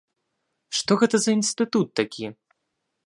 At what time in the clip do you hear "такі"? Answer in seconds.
2.03-2.25